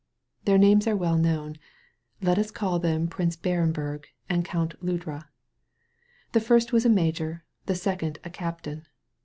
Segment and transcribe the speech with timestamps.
[0.45, 1.57] Their names are well known.
[2.23, 5.25] Let us call them Prince Barenberg and Count Ludra.
[6.31, 8.87] The first was a major, the second a captain.